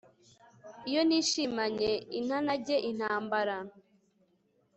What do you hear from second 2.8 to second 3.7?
intambara